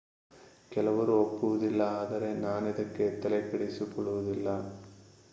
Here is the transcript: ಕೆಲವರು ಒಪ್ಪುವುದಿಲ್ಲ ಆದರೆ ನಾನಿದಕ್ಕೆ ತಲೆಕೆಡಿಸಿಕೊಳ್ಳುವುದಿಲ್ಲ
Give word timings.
ಕೆಲವರು 0.71 1.13
ಒಪ್ಪುವುದಿಲ್ಲ 1.17 1.81
ಆದರೆ 1.99 2.29
ನಾನಿದಕ್ಕೆ 2.41 3.05
ತಲೆಕೆಡಿಸಿಕೊಳ್ಳುವುದಿಲ್ಲ 3.21 4.47